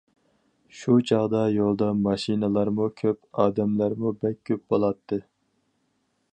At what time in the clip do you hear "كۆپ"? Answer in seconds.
3.03-3.21, 4.51-4.67